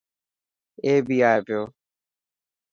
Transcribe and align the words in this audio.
اي 0.85 0.93
بي 1.07 1.17
ائي 1.29 1.39
پيو. 1.45 1.61